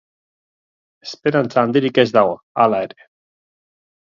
[1.07, 3.07] Esperantza handirik ez dago, hala ere.